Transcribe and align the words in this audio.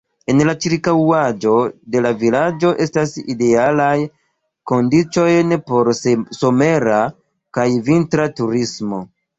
En 0.33 0.39
la 0.49 0.53
ĉirkaŭaĵo 0.63 1.51
de 1.95 2.01
la 2.05 2.11
vilaĝo 2.21 2.71
estas 2.87 3.13
idealaj 3.35 3.93
kondiĉojn 4.73 5.57
por 5.71 5.95
somera 6.43 7.01
kaj 7.59 7.71
vintra 7.93 8.31
turismo. 8.43 9.07